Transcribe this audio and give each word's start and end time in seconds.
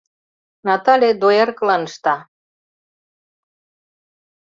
Натале 0.67 1.09
дояркылан 1.21 1.81
ышта. 1.89 2.15